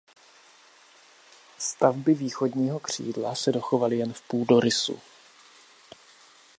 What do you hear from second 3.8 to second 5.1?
jen v půdorysu.